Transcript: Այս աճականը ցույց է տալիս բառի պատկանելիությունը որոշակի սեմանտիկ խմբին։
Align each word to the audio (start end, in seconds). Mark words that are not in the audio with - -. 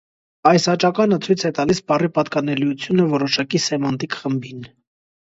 Այս 0.51 0.63
աճականը 0.71 1.19
ցույց 1.25 1.43
է 1.51 1.51
տալիս 1.59 1.83
բառի 1.93 2.11
պատկանելիությունը 2.17 3.09
որոշակի 3.15 3.65
սեմանտիկ 3.71 4.21
խմբին։ 4.25 4.71